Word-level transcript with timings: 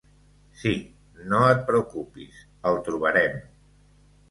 Sí, 0.61 0.71
no 1.33 1.43
et 1.51 1.61
preocupis; 1.67 2.41
el 2.73 2.83
trobarem. 2.91 3.39